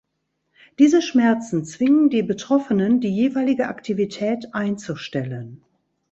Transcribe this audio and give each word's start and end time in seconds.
Diese 0.79 0.99
Schmerzen 1.03 1.63
zwingen 1.63 2.09
die 2.09 2.23
Betroffenen, 2.23 3.01
die 3.01 3.15
jeweilige 3.15 3.67
Aktivität 3.67 4.55
einzustellen. 4.55 5.61